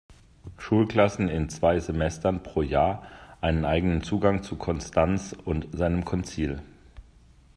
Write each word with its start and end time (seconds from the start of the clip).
Schulklassen 0.57 1.29
in 1.29 1.49
zwei 1.49 1.79
Semestern 1.79 2.41
pro 2.41 2.63
Jahr 2.63 3.05
einen 3.39 3.65
eigenen 3.65 4.01
Zugang 4.01 4.41
zu 4.41 4.55
Konstanz 4.55 5.35
und 5.45 5.67
seinem 5.73 6.05
Konzil. 6.05 6.63